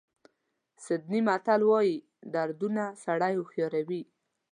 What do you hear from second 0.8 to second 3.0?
سویډني متل وایي دردونه